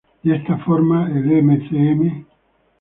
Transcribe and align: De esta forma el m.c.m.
De 0.23 0.35
esta 0.35 0.57
forma 0.65 1.11
el 1.15 1.31
m.c.m. 1.31 2.25